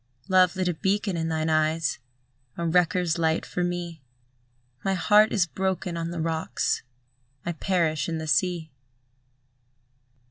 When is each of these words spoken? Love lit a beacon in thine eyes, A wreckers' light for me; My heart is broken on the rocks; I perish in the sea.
Love 0.27 0.55
lit 0.55 0.67
a 0.67 0.73
beacon 0.73 1.15
in 1.15 1.27
thine 1.29 1.47
eyes, 1.47 1.99
A 2.57 2.65
wreckers' 2.65 3.19
light 3.19 3.45
for 3.45 3.63
me; 3.63 4.01
My 4.83 4.95
heart 4.95 5.31
is 5.31 5.45
broken 5.45 5.95
on 5.95 6.09
the 6.09 6.19
rocks; 6.19 6.81
I 7.45 7.51
perish 7.51 8.09
in 8.09 8.17
the 8.17 8.25
sea. 8.25 8.71